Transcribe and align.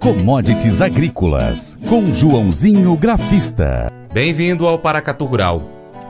Commodities 0.00 0.80
Agrícolas, 0.80 1.76
com 1.86 2.10
Joãozinho 2.10 2.96
Grafista. 2.96 3.92
Bem-vindo 4.10 4.66
ao 4.66 4.78
Paracatu 4.78 5.26
Rural. 5.26 5.60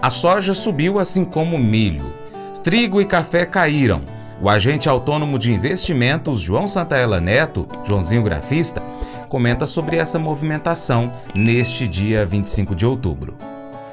A 0.01 0.09
soja 0.09 0.55
subiu 0.55 1.01
assim 1.01 1.25
como 1.25 1.57
o 1.57 1.59
milho. 1.59 2.05
Trigo 2.63 3.01
e 3.01 3.05
café 3.05 3.45
caíram. 3.45 4.03
O 4.41 4.49
agente 4.49 4.89
autônomo 4.89 5.41
de 5.41 5.53
investimentos 5.53 6.41
João 6.41 6.69
Santaella 6.69 7.21
Neto, 7.21 7.67
Joãozinho 7.85 8.23
Grafista, 8.23 8.81
comenta 9.29 9.67
sobre 9.67 9.97
essa 9.97 10.21
movimentação 10.21 11.13
neste 11.35 11.89
dia 11.89 12.25
25 12.25 12.77
de 12.77 12.87
outubro. 12.87 13.35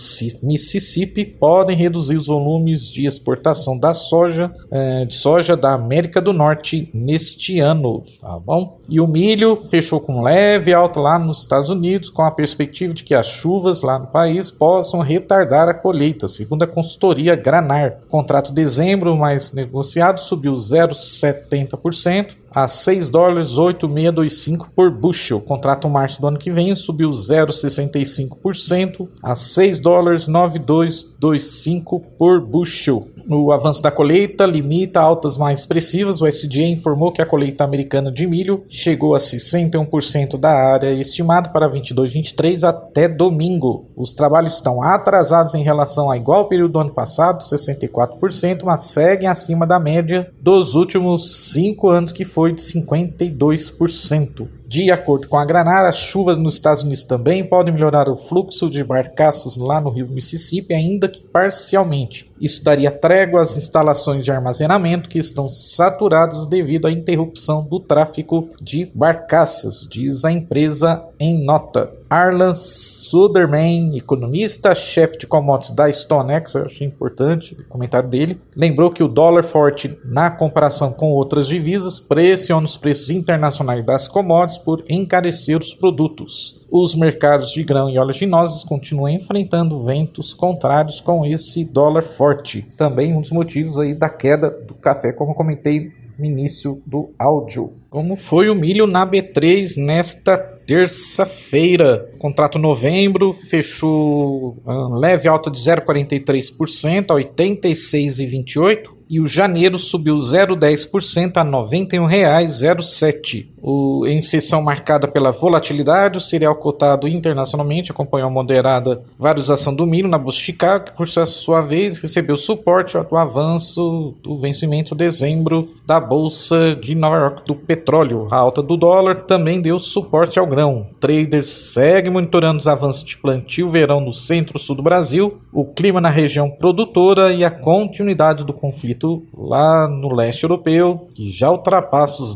Mississippi 0.41 1.25
podem 1.25 1.77
reduzir 1.77 2.17
os 2.17 2.29
volumes 2.29 2.89
de 2.89 3.07
exportação 3.07 3.77
da 3.77 3.93
soja, 3.93 4.53
eh, 4.71 5.05
de 5.05 5.15
soja 5.15 5.57
da 5.57 5.73
América 5.73 6.21
do 6.21 6.33
Norte 6.33 6.89
neste 6.95 7.59
ano, 7.59 8.05
tá 8.21 8.39
bom? 8.39 8.79
E 8.89 9.01
o 9.01 9.07
milho 9.09 9.57
fechou 9.57 10.01
com 10.01 10.23
leve 10.23 10.73
alta 10.73 11.01
lá 11.01 11.19
nos 11.19 11.41
Estados 11.41 11.71
Unidos, 11.71 12.09
com 12.09 12.23
a 12.23 12.31
perspectiva 12.31 12.95
de 12.95 13.03
que 13.03 13.15
as 13.15 13.27
chuvas 13.27 13.83
lá 13.83 13.99
no 13.99 14.07
país 14.07 14.49
possam 14.49 15.01
retardar 15.01 15.69
a 15.69 15.75
colheita, 15.75 16.29
segundo 16.29 16.63
a 16.63 16.67
consultoria 16.69 17.35
Granar. 17.49 18.01
Contrato 18.11 18.53
dezembro 18.53 19.17
mais 19.17 19.53
negociado 19.53 20.21
subiu 20.21 20.53
0,70% 20.53 22.35
a 22.51 22.67
6 22.69 23.09
dólares 23.09 23.57
8,625 23.57 24.71
por 24.75 24.91
bushel. 24.91 25.41
Contrato 25.41 25.89
março 25.89 26.21
do 26.21 26.27
ano 26.27 26.39
que 26.39 26.51
vem 26.51 26.75
subiu 26.75 27.11
0,65% 27.11 29.09
a 29.23 29.35
6 29.35 29.81
dólares 29.81 30.27
9,225 30.27 32.01
por 32.19 32.41
bushel. 32.41 33.07
O 33.31 33.53
avanço 33.53 33.83
da 33.83 33.91
colheita 33.91 34.47
limita 34.47 35.01
altas 35.01 35.37
mais 35.37 35.59
expressivas. 35.59 36.23
O 36.23 36.27
SDA 36.27 36.63
informou 36.63 37.13
que 37.13 37.21
a 37.21 37.27
colheita 37.27 37.63
americana 37.63 38.11
de 38.11 38.27
milho 38.27 38.65
chegou 38.71 39.15
a 39.15 39.19
61% 39.19 40.39
da 40.39 40.49
área 40.49 40.91
estimada 40.93 41.51
para 41.51 41.69
22-23 41.69 42.67
até 42.67 43.07
domingo. 43.07 43.85
Os 43.95 44.15
trabalhos 44.15 44.55
estão 44.55 44.83
atrasados 44.83 45.55
em 45.55 45.63
relação 45.63 46.07
ao 46.07 46.17
igual 46.17 46.49
período 46.49 46.73
do 46.73 46.81
ano 46.81 46.95
passado, 46.95 47.45
64%, 47.45 48.63
mas 48.65 48.85
seguem 48.85 49.29
acima 49.29 49.67
da 49.67 49.79
média 49.79 50.31
dos 50.41 50.75
últimos 50.75 51.51
cinco 51.53 51.91
anos, 51.91 52.13
que 52.13 52.25
foi 52.39 52.53
de 52.53 52.63
52%. 52.63 54.49
De 54.69 54.91
acordo 54.91 55.27
com 55.29 55.39
a 55.39 55.47
Granada, 55.47 55.89
as 55.89 55.97
chuvas 55.97 56.37
nos 56.37 56.53
Estados 56.53 56.83
Unidos 56.83 57.03
também 57.03 57.43
podem 57.43 57.73
melhorar 57.73 58.07
o 58.07 58.15
fluxo 58.15 58.69
de 58.69 58.85
barcaças 58.85 59.57
lá 59.57 59.81
no 59.81 59.89
rio 59.89 60.07
Mississippi, 60.07 60.75
ainda 60.75 61.09
que 61.09 61.23
parcialmente. 61.23 62.31
Isso 62.39 62.63
daria 62.63 62.91
trégua 62.91 63.41
às 63.41 63.57
instalações 63.57 64.25
de 64.25 64.31
armazenamento 64.31 65.09
que 65.09 65.19
estão 65.19 65.49
saturadas 65.49 66.47
devido 66.47 66.87
à 66.87 66.93
interrupção 66.93 67.65
do 67.65 67.81
tráfego 67.81 68.51
de 68.61 68.91
barcaças, 68.95 69.87
diz 69.91 70.25
a 70.25 70.31
empresa 70.31 71.03
em 71.19 71.43
nota. 71.43 71.97
Arlan 72.09 72.55
Suderman, 72.55 73.95
economista, 73.95 74.75
chefe 74.75 75.19
de 75.19 75.27
commodities 75.27 75.75
da 75.75 75.93
StoneX, 75.93 76.55
eu 76.55 76.65
achei 76.65 76.87
importante 76.87 77.55
o 77.55 77.69
comentário 77.69 78.09
dele, 78.09 78.41
lembrou 78.57 78.91
que 78.91 79.03
o 79.03 79.09
dólar 79.09 79.43
forte 79.43 79.99
na 80.05 80.31
comparação 80.31 80.91
com 80.91 81.11
outras 81.11 81.47
divisas 81.47 82.01
pressiona 82.01 82.65
os 82.65 82.79
preços 82.79 83.11
internacionais 83.11 83.85
das 83.85 84.09
commodities 84.09 84.58
por 84.59 84.85
encarecer 84.89 85.59
os 85.59 85.73
produtos. 85.73 86.61
Os 86.71 86.95
mercados 86.95 87.53
de 87.53 87.65
grão 87.65 87.89
e 87.89 87.99
oleaginosas 87.99 88.63
continuam 88.65 89.09
enfrentando 89.09 89.83
ventos 89.83 90.35
contrários 90.35 91.01
com 91.01 91.25
esse 91.25 91.65
dólar 91.65 92.03
forte. 92.03 92.63
Também 92.77 93.15
um 93.15 93.21
dos 93.21 93.33
motivos 93.33 93.79
aí 93.79 93.95
da 93.95 94.11
queda 94.11 94.51
do 94.51 94.75
café, 94.75 95.13
como 95.13 95.35
comentei 95.35 95.93
no 96.19 96.25
início 96.27 96.83
do 96.85 97.11
áudio. 97.19 97.73
Como 97.89 98.17
foi 98.17 98.51
o 98.51 98.55
milho 98.55 98.87
na 98.87 99.07
B3 99.07 99.77
nesta 99.77 100.37
terça-feira? 100.37 102.11
Contrato 102.19 102.59
novembro 102.59 103.33
fechou 103.33 104.57
ah, 104.67 104.89
leve 104.99 105.29
alta 105.29 105.51
de 105.51 105.59
0,43% 105.59 107.11
a 107.11 107.15
86,28 107.15 108.99
e 109.09 109.21
o 109.21 109.27
janeiro 109.27 109.79
subiu 109.79 110.17
0,10% 110.17 111.37
a 111.37 111.43
R$ 111.43 111.51
91,07. 111.51 113.47
O, 113.63 114.07
em 114.07 114.23
sessão 114.23 114.63
marcada 114.63 115.09
pela 115.09 115.31
volatilidade, 115.31 116.19
o 116.19 116.21
cereal 116.21 116.55
cotado 116.55 117.09
internacionalmente 117.09 117.91
acompanhou 117.91 118.29
a 118.29 118.33
moderada 118.33 119.03
valorização 119.19 119.75
do 119.75 119.87
milho 119.87 120.09
na 120.09 120.19
Bolsa 120.19 120.39
de 120.39 120.45
Chicago, 120.45 120.87
que 120.87 120.97
por 120.97 121.09
sua 121.09 121.61
vez 121.61 121.99
recebeu 121.99 122.37
suporte 122.37 122.97
do 122.99 123.17
avanço 123.17 124.15
do 124.23 124.37
vencimento 124.37 124.95
de 124.95 125.05
dezembro 125.05 125.69
da 125.87 125.99
Bolsa 125.99 126.75
de 126.75 126.95
Nova 126.95 127.17
York 127.17 127.43
do 127.47 127.55
petróleo. 127.55 128.29
A 128.31 128.37
alta 128.37 128.63
do 128.63 128.77
dólar 128.77 129.23
também 129.23 129.61
deu 129.61 129.79
suporte 129.79 130.39
ao 130.39 130.47
grão. 130.47 130.87
Traders 131.01 131.49
segue 131.49 132.11
monitorando 132.11 132.59
os 132.59 132.67
avanços 132.67 133.03
de 133.03 133.17
plantio 133.17 133.69
verão 133.69 134.01
no 134.01 134.13
centro-sul 134.13 134.77
do 134.77 134.83
Brasil, 134.83 135.39
o 135.53 135.65
clima 135.65 136.01
na 136.01 136.11
região 136.11 136.51
produtora 136.51 137.33
e 137.33 137.45
a 137.45 137.51
continuidade 137.51 138.45
do 138.45 138.53
conflito 138.53 139.23
lá 139.37 139.89
no 139.89 140.15
leste 140.15 140.45
europeu, 140.45 141.07
que 141.15 141.31
já 141.31 141.51
ultrapassa 141.51 142.23
os 142.23 142.35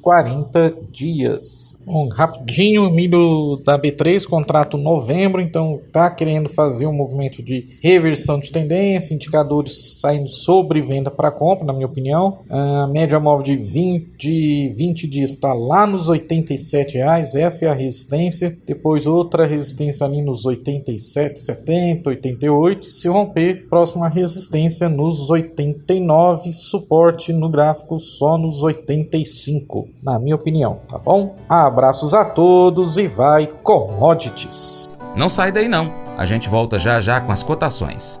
240 0.00 0.74
dias. 0.90 1.78
Um 1.86 2.08
rapidinho, 2.08 2.90
milho 2.90 3.60
da 3.64 3.78
B3, 3.78 4.26
contrato 4.26 4.76
novembro, 4.76 5.40
então 5.40 5.80
tá 5.92 6.10
querendo 6.10 6.48
fazer 6.48 6.86
um 6.86 6.92
movimento 6.92 7.42
de 7.42 7.78
reversão 7.82 8.38
de 8.38 8.50
tendência, 8.50 9.14
indicadores 9.14 10.00
saindo 10.00 10.28
sobre 10.28 10.80
venda 10.80 11.10
para 11.10 11.30
compra, 11.30 11.66
na 11.66 11.72
minha 11.72 11.86
opinião. 11.86 12.38
A 12.48 12.86
média 12.86 13.20
móvel 13.20 13.44
de 13.44 13.56
20, 13.56 14.16
de 14.16 14.72
20 14.74 15.06
dias 15.06 15.30
está 15.30 15.52
lá 15.52 15.86
nos 15.86 16.08
87 16.08 16.98
reais, 16.98 17.34
essa 17.34 17.66
é 17.66 17.68
a 17.68 17.74
resistência. 17.74 18.56
Depois 18.66 19.06
outra 19.06 19.46
resistência 19.46 20.06
ali 20.06 20.22
nos 20.22 20.46
87, 20.46 21.38
70, 21.38 22.10
88. 22.10 22.86
Se 22.86 23.08
romper, 23.08 23.68
próxima 23.68 24.08
resistência 24.08 24.88
nos 24.88 25.30
80 25.30 25.60
89, 25.90 26.52
suporte 26.52 27.32
no 27.32 27.48
gráfico 27.48 27.98
só 27.98 28.38
nos 28.38 28.62
85, 28.62 29.88
na 30.02 30.18
minha 30.18 30.34
opinião, 30.34 30.74
tá 30.88 30.98
bom? 30.98 31.36
Abraços 31.48 32.14
a 32.14 32.24
todos 32.24 32.98
e 32.98 33.06
vai 33.06 33.46
commodities. 33.62 34.88
Não 35.16 35.28
sai 35.28 35.50
daí 35.50 35.68
não, 35.68 35.92
a 36.16 36.24
gente 36.26 36.48
volta 36.48 36.78
já 36.78 37.00
já 37.00 37.20
com 37.20 37.32
as 37.32 37.42
cotações. 37.42 38.20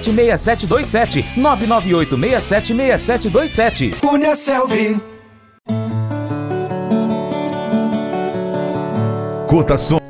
998676727. 0.01 1.25
998676727. 1.37 3.99
Cunha 3.99 4.35
Selvi. 4.35 4.99
Cotação. 9.47 10.01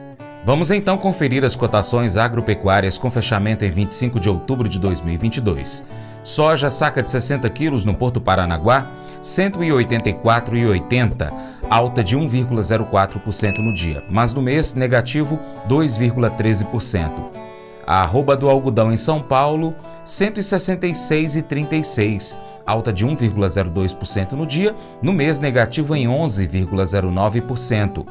Vamos 0.45 0.71
então 0.71 0.97
conferir 0.97 1.43
as 1.43 1.55
cotações 1.55 2.17
agropecuárias 2.17 2.97
com 2.97 3.11
fechamento 3.11 3.65
em 3.65 3.71
25 3.71 4.19
de 4.19 4.29
outubro 4.29 4.67
de 4.67 4.79
2022. 4.79 5.83
Soja 6.23 6.69
saca 6.69 7.01
de 7.01 7.09
60 7.09 7.49
quilos 7.49 7.85
no 7.85 7.93
Porto 7.93 8.19
Paranaguá, 8.21 8.79
R$ 8.79 8.85
184,80, 9.23 11.31
alta 11.69 12.03
de 12.03 12.17
1,04% 12.17 13.59
no 13.59 13.73
dia, 13.73 14.03
mas 14.09 14.33
no 14.33 14.41
mês 14.41 14.73
negativo 14.73 15.39
2,13%. 15.67 17.40
A 17.85 18.01
arroba 18.01 18.35
do 18.35 18.49
algodão 18.49 18.91
em 18.91 18.97
São 18.97 19.21
Paulo, 19.21 19.75
166,36, 20.05 22.37
alta 22.65 22.91
de 22.93 23.05
1,02% 23.05 24.31
no 24.33 24.45
dia, 24.45 24.75
no 25.01 25.13
mês 25.13 25.39
negativo 25.39 25.95
em 25.95 26.05
11,09%. 26.05 28.05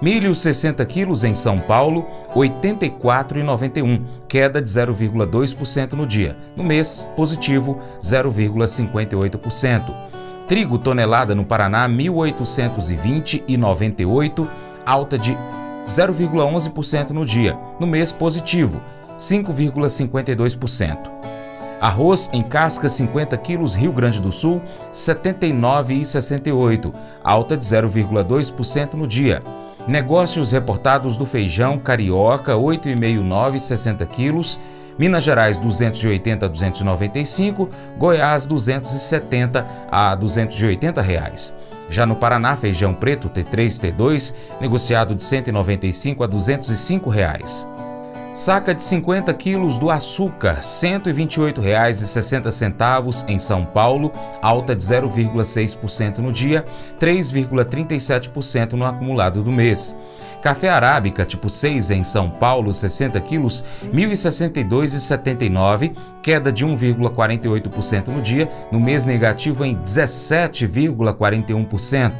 Milho 0.00 0.32
60 0.32 0.86
quilos 0.86 1.24
em 1.24 1.34
São 1.34 1.58
Paulo, 1.58 2.06
84,91, 2.32 4.00
queda 4.28 4.62
de 4.62 4.68
0,2% 4.68 5.94
no 5.94 6.06
dia. 6.06 6.36
No 6.54 6.62
mês, 6.62 7.10
positivo 7.16 7.80
0,58%. 8.00 9.92
Trigo 10.46 10.78
tonelada 10.78 11.34
no 11.34 11.44
Paraná, 11.44 11.88
1.820,98, 11.88 14.46
alta 14.86 15.18
de 15.18 15.36
0,11% 15.84 17.10
no 17.10 17.26
dia. 17.26 17.58
No 17.80 17.86
mês, 17.86 18.12
positivo 18.12 18.80
5,52%. 19.18 21.18
Arroz 21.80 22.28
em 22.32 22.42
casca 22.42 22.88
50 22.88 23.36
quilos 23.36 23.74
Rio 23.74 23.92
Grande 23.92 24.20
do 24.20 24.32
Sul, 24.32 24.60
79,68, 24.92 26.92
alta 27.22 27.56
de 27.56 27.64
0,2% 27.64 28.94
no 28.94 29.06
dia. 29.06 29.40
Negócios 29.86 30.50
reportados 30.52 31.16
do 31.16 31.24
feijão 31.24 31.78
carioca 31.78 32.54
8,59 32.54 33.58
60 33.58 34.04
quilos, 34.06 34.58
Minas 34.98 35.22
Gerais 35.22 35.56
280 35.58 36.44
a 36.44 36.48
295, 36.48 37.70
Goiás 37.96 38.44
270 38.44 39.64
a 39.90 40.14
280 40.16 41.00
reais. 41.00 41.56
Já 41.88 42.04
no 42.04 42.16
Paraná, 42.16 42.56
feijão 42.56 42.92
preto 42.92 43.30
T3 43.30 43.94
T2 43.94 44.34
negociado 44.60 45.14
de 45.14 45.22
195 45.22 46.24
a 46.24 46.26
205 46.26 47.08
reais. 47.08 47.66
Saca 48.38 48.72
de 48.72 48.84
50 48.84 49.34
quilos 49.34 49.80
do 49.80 49.90
açúcar, 49.90 50.52
R$ 50.52 50.60
128,60 50.60 53.28
em 53.28 53.40
São 53.40 53.64
Paulo, 53.64 54.12
alta 54.40 54.76
de 54.76 54.84
0,6% 54.84 56.18
no 56.18 56.32
dia, 56.32 56.64
3,37% 57.00 58.74
no 58.74 58.84
acumulado 58.84 59.42
do 59.42 59.50
mês. 59.50 59.92
Café 60.40 60.68
arábica 60.68 61.24
tipo 61.24 61.50
6 61.50 61.90
em 61.90 62.04
São 62.04 62.30
Paulo, 62.30 62.72
60 62.72 63.20
quilos, 63.22 63.64
R$ 63.82 63.90
1.062,79, 63.90 65.96
queda 66.22 66.52
de 66.52 66.64
1,48% 66.64 68.06
no 68.06 68.22
dia, 68.22 68.48
no 68.70 68.78
mês 68.78 69.04
negativo 69.04 69.64
em 69.64 69.74
17,41%. 69.74 72.12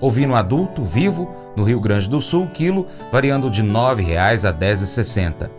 Ovino 0.00 0.36
adulto 0.36 0.84
vivo, 0.84 1.41
no 1.56 1.64
Rio 1.64 1.80
Grande 1.80 2.08
do 2.08 2.20
Sul, 2.20 2.46
quilo 2.52 2.86
variando 3.10 3.50
de 3.50 3.62
R$ 3.62 3.68
9,00 3.68 4.44
a 4.44 4.50
R$ 4.50 4.56
10,60. 4.56 5.50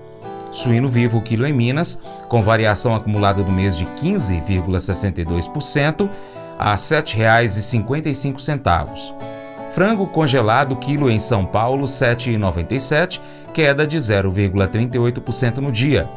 Suíno 0.52 0.90
vivo, 0.90 1.22
quilo 1.22 1.46
em 1.46 1.54
Minas, 1.54 2.00
com 2.30 2.42
variação 2.42 2.94
acumulada 2.94 3.42
do 3.42 3.52
mês 3.52 3.76
de 3.76 3.86
15,62% 3.86 6.08
a 6.60 6.72
R$ 6.72 6.78
7,55. 6.78 9.16
Frango 9.72 10.06
congelado, 10.06 10.76
quilo 10.76 11.10
em 11.10 11.18
São 11.20 11.46
Paulo, 11.46 11.86
R$ 11.86 11.92
7,97, 11.92 13.20
queda 13.54 13.88
de 13.88 13.98
0,38% 13.98 15.58
no 15.58 15.72
dia. 15.72 16.08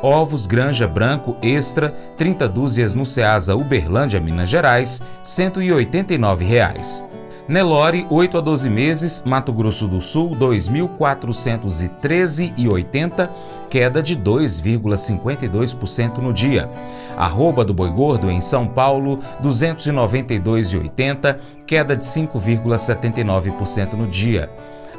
Ovos 0.00 0.46
Granja 0.46 0.86
Branco 0.88 1.36
Extra, 1.42 1.90
30 2.16 2.48
dúzias 2.48 2.94
no 2.94 3.04
Ceasa 3.04 3.54
Uberlândia, 3.54 4.18
Minas 4.20 4.48
Gerais, 4.48 5.02
189 5.22 6.42
reais. 6.44 7.04
Nelore, 7.52 8.06
8 8.08 8.38
a 8.38 8.40
12 8.40 8.70
meses, 8.70 9.22
Mato 9.26 9.52
Grosso 9.52 9.86
do 9.86 10.00
Sul, 10.00 10.34
2.413,80, 10.36 13.28
queda 13.68 14.02
de 14.02 14.16
2,52% 14.16 16.16
no 16.16 16.32
dia. 16.32 16.66
Arroba 17.14 17.62
do 17.62 17.74
Boi 17.74 17.90
Gordo 17.90 18.30
em 18.30 18.40
São 18.40 18.66
Paulo, 18.66 19.20
292,80, 19.44 21.36
queda 21.66 21.94
de 21.94 22.06
5,79% 22.06 23.92
no 23.98 24.06
dia. 24.06 24.48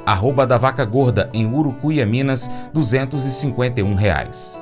Arroba 0.05 0.45
da 0.45 0.60
Vaca 0.60 0.86
Gorda 0.86 1.31
em 1.33 1.51
Urucuia, 1.51 2.05
Minas, 2.05 2.51
251 2.72 3.95
reais. 3.95 4.62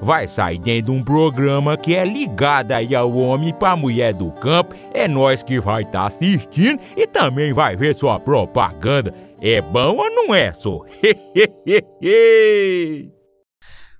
vai 0.00 0.28
sair 0.28 0.58
dentro 0.58 0.92
de 0.92 0.98
um 0.98 1.02
programa 1.02 1.76
que 1.76 1.94
é 1.94 2.04
ligado 2.04 2.72
aí 2.72 2.94
ao 2.94 3.14
homem 3.14 3.52
para 3.52 3.76
mulher 3.76 4.14
do 4.14 4.30
campo. 4.32 4.74
É 4.92 5.08
nós 5.08 5.42
que 5.42 5.60
vai 5.60 5.82
estar 5.82 6.00
tá 6.00 6.06
assistindo 6.06 6.80
e 6.96 7.06
também 7.06 7.52
vai 7.52 7.76
ver 7.76 7.94
sua 7.94 8.18
propaganda. 8.20 9.12
É 9.40 9.60
bom 9.60 9.96
ou 9.96 10.10
não 10.10 10.34
é, 10.34 10.52
só? 10.52 10.82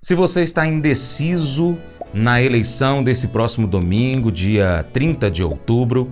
Se 0.01 0.15
você 0.15 0.41
está 0.41 0.65
indeciso 0.65 1.77
na 2.13 2.41
eleição 2.41 3.03
desse 3.03 3.27
próximo 3.27 3.67
domingo, 3.67 4.31
dia 4.31 4.85
30 4.93 5.29
de 5.29 5.43
outubro, 5.43 6.09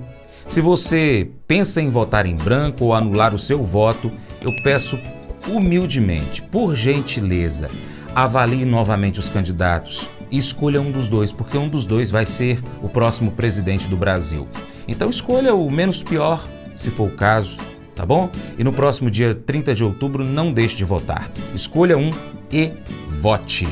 se 0.48 0.62
você 0.62 1.30
pensa 1.48 1.82
em 1.82 1.90
votar 1.90 2.26
em 2.26 2.36
branco 2.36 2.86
ou 2.86 2.94
anular 2.94 3.34
o 3.34 3.40
seu 3.40 3.64
voto, 3.64 4.12
eu 4.42 4.52
peço 4.64 5.00
humildemente, 5.48 6.42
por 6.42 6.76
gentileza, 6.76 7.68
avalie 8.16 8.64
novamente 8.64 9.20
os 9.20 9.28
candidatos 9.28 10.08
e 10.32 10.38
escolha 10.38 10.80
um 10.80 10.90
dos 10.90 11.10
dois, 11.10 11.34
porque 11.34 11.58
um 11.58 11.68
dos 11.68 11.86
dois 11.86 12.10
vai 12.10 12.26
ser 12.26 12.60
o 12.82 12.88
próximo 12.88 13.32
presidente 13.32 13.88
do 13.88 13.98
Brasil. 13.98 14.48
Então 14.88 15.10
escolha 15.10 15.54
o 15.54 15.70
menos 15.70 16.02
pior, 16.02 16.48
se 16.78 16.90
for 16.90 17.10
o 17.10 17.16
caso, 17.16 17.58
tá 17.94 18.06
bom? 18.06 18.30
E 18.58 18.64
no 18.64 18.72
próximo 18.72 19.12
dia 19.12 19.36
30 19.36 19.76
de 19.76 19.84
outubro 19.84 20.24
não 20.24 20.54
deixe 20.54 20.78
de 20.78 20.86
votar. 20.86 21.30
Escolha 21.54 21.98
um 21.98 22.10
e 22.52 22.72
vote. 23.10 23.68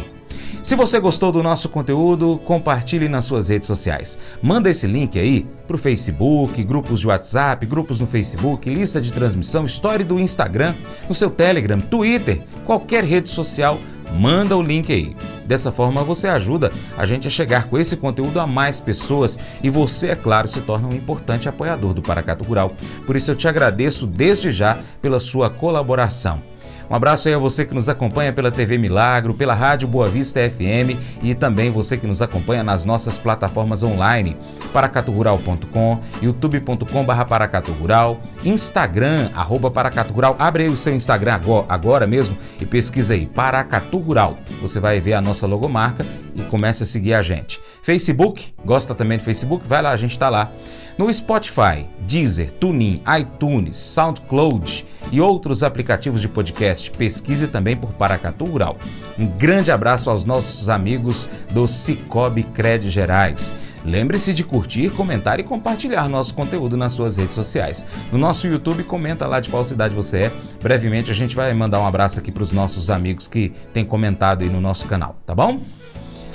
Se 0.62 0.76
você 0.76 0.98
gostou 0.98 1.30
do 1.30 1.44
nosso 1.44 1.68
conteúdo, 1.68 2.40
compartilhe 2.46 3.10
nas 3.10 3.26
suas 3.26 3.50
redes 3.50 3.68
sociais. 3.68 4.18
Manda 4.42 4.70
esse 4.70 4.88
link 4.88 5.20
aí 5.20 5.46
para 5.68 5.76
o 5.76 5.80
Facebook, 5.80 6.64
grupos 6.64 7.02
de 7.02 7.08
WhatsApp, 7.08 7.66
grupos 7.66 8.00
no 8.00 8.08
Facebook, 8.08 8.70
lista 8.70 9.02
de 9.02 9.12
transmissão, 9.12 9.66
história 9.66 10.06
do 10.06 10.18
Instagram, 10.18 10.74
no 11.08 11.14
seu 11.14 11.30
Telegram, 11.30 11.82
Twitter, 11.82 12.42
qualquer 12.66 13.04
rede 13.04 13.30
social, 13.30 13.78
manda 14.12 14.56
o 14.58 14.62
link 14.62 14.92
aí. 14.92 15.16
Dessa 15.46 15.72
forma 15.72 16.04
você 16.04 16.28
ajuda 16.28 16.70
a 16.98 17.06
gente 17.06 17.28
a 17.28 17.32
chegar 17.32 17.66
com 17.66 17.78
esse 17.78 17.98
conteúdo 17.98 18.40
a 18.40 18.48
mais 18.48 18.80
pessoas 18.80 19.38
e 19.62 19.70
você, 19.70 20.10
é 20.10 20.16
claro, 20.16 20.48
se 20.48 20.62
torna 20.62 20.88
um 20.88 20.94
importante 20.94 21.50
apoiador 21.50 21.94
do 21.94 22.02
Paracato 22.02 22.44
Rural. 22.44 22.74
Por 23.06 23.16
isso 23.16 23.32
eu 23.32 23.36
te 23.36 23.48
agradeço 23.48 24.08
desde 24.08 24.52
já 24.52 24.80
pela 25.02 25.20
sua 25.20 25.50
colaboração. 25.50 26.53
Um 26.90 26.96
abraço 26.96 27.28
aí 27.28 27.34
a 27.34 27.38
você 27.38 27.66
que 27.66 27.74
nos 27.74 27.90
acompanha 27.90 28.34
pela 28.34 28.52
TV 28.52 28.78
Milagro, 28.78 29.34
pela 29.34 29.54
Rádio 29.54 29.88
Boa 29.88 30.10
Vista 30.10 30.40
FM 30.40 30.98
e 31.22 31.34
também 31.34 31.72
você 31.72 31.98
que 31.98 32.06
nos 32.06 32.22
acompanha 32.22 32.64
nas 32.64 32.86
nossas 32.86 33.18
plataformas 33.18 33.84
online, 33.84 34.38
paracaturural.com, 34.72 36.00
youtube.com.br 36.22 37.26
paracaturural, 37.28 38.18
Instagram, 38.44 39.32
arroba 39.34 39.72
paracaturural. 39.72 40.36
Abre 40.38 40.64
aí 40.64 40.70
o 40.70 40.78
seu 40.78 40.94
Instagram 40.94 41.34
agora, 41.34 41.66
agora 41.70 42.08
mesmo 42.08 42.38
e 42.60 42.66
pesquisa 42.66 43.14
aí, 43.14 43.26
Paracatu 43.26 43.98
Rural. 43.98 44.38
Você 44.62 44.80
vai 44.80 45.00
ver 45.00 45.14
a 45.14 45.22
nossa 45.22 45.48
logomarca 45.48 46.06
e 46.36 46.42
comece 46.44 46.84
a 46.84 46.86
seguir 46.86 47.14
a 47.14 47.22
gente. 47.22 47.60
Facebook, 47.82 48.54
gosta 48.64 48.94
também 48.94 49.18
do 49.18 49.24
Facebook? 49.24 49.66
Vai 49.68 49.82
lá, 49.82 49.92
a 49.92 49.98
gente 49.98 50.12
está 50.12 50.30
lá. 50.30 50.52
No 50.98 51.12
Spotify, 51.12 51.88
Deezer, 52.02 52.52
TuneIn, 52.52 53.02
iTunes, 53.20 53.78
SoundCloud 53.78 54.86
e 55.14 55.22
outros 55.22 55.62
aplicativos 55.62 56.20
de 56.20 56.28
podcast, 56.28 56.90
pesquise 56.90 57.48
também 57.48 57.78
por 57.78 57.94
Paracatu 57.94 58.46
Rural. 58.46 58.78
Um 59.18 59.28
grande 59.28 59.72
abraço 59.72 60.10
aos 60.10 60.26
nossos 60.26 60.70
amigos 60.70 61.30
do 61.52 61.68
Cicobi 61.68 62.42
Cred 62.42 62.90
Gerais. 62.90 63.54
Lembre-se 63.86 64.34
de 64.34 64.44
curtir, 64.44 64.90
comentar 64.90 65.40
e 65.40 65.44
compartilhar 65.44 66.10
nosso 66.10 66.34
conteúdo 66.34 66.76
nas 66.76 66.94
suas 66.94 67.18
redes 67.18 67.36
sociais. 67.36 67.86
No 68.12 68.18
nosso 68.18 68.48
YouTube, 68.48 68.84
comenta 68.86 69.28
lá 69.28 69.40
de 69.40 69.52
qual 69.52 69.64
cidade 69.64 69.94
você 69.94 70.18
é. 70.18 70.32
Brevemente 70.60 71.12
a 71.12 71.14
gente 71.14 71.36
vai 71.36 71.54
mandar 71.54 71.80
um 71.80 71.86
abraço 71.86 72.18
aqui 72.18 72.32
para 72.32 72.42
os 72.42 72.52
nossos 72.52 72.90
amigos 72.90 73.28
que 73.28 73.50
têm 73.72 73.86
comentado 73.86 74.42
aí 74.42 74.50
no 74.50 74.60
nosso 74.60 74.88
canal, 74.88 75.18
tá 75.28 75.36
bom? 75.36 75.60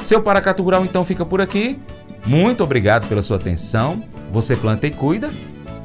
Seu 0.05 0.23
Paracatu 0.23 0.63
Rural 0.63 0.85
então 0.85 1.05
fica 1.05 1.27
por 1.27 1.41
aqui. 1.41 1.81
Muito 2.25 2.63
obrigado 2.63 3.09
pela 3.09 3.23
sua 3.23 3.39
atenção. 3.39 4.05
Você 4.33 4.55
planta 4.55 4.87
e 4.87 4.93
cuida, 4.93 5.33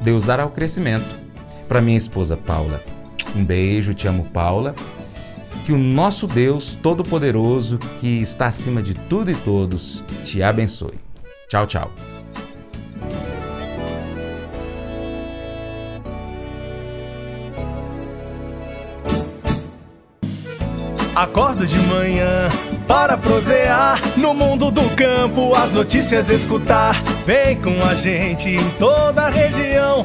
Deus 0.00 0.22
dará 0.22 0.46
o 0.46 0.50
crescimento. 0.50 1.23
Para 1.68 1.80
minha 1.80 1.98
esposa 1.98 2.36
Paula, 2.36 2.82
um 3.34 3.44
beijo, 3.44 3.94
te 3.94 4.06
amo, 4.06 4.24
Paula. 4.32 4.74
Que 5.64 5.72
o 5.72 5.78
nosso 5.78 6.26
Deus 6.26 6.74
Todo-Poderoso, 6.74 7.78
que 8.00 8.20
está 8.20 8.46
acima 8.46 8.82
de 8.82 8.92
tudo 8.92 9.30
e 9.30 9.34
todos, 9.34 10.04
te 10.22 10.42
abençoe. 10.42 10.98
Tchau, 11.48 11.66
tchau. 11.66 11.90
Acordo 21.16 21.64
de 21.64 21.78
manhã 21.78 22.48
para 22.88 23.16
prosear 23.16 24.00
no 24.18 24.34
mundo 24.34 24.70
do 24.70 24.82
campo, 24.96 25.54
as 25.54 25.72
notícias 25.72 26.28
escutar. 26.28 27.00
Vem 27.24 27.58
com 27.60 27.82
a 27.88 27.94
gente 27.94 28.50
em 28.50 28.70
toda 28.78 29.22
a 29.22 29.30
região 29.30 30.04